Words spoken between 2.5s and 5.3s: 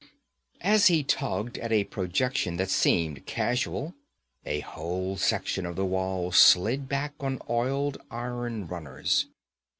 that seemed casual, a whole